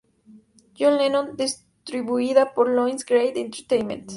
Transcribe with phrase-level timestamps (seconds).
[0.75, 4.09] John Lennon", distribuida por Lions Gate Entertainment.